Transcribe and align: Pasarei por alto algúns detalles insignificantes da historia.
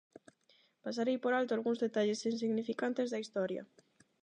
Pasarei 0.85 1.17
por 1.23 1.33
alto 1.39 1.51
algúns 1.53 1.81
detalles 1.85 2.25
insignificantes 2.31 3.07
da 3.09 3.21
historia. 3.23 3.63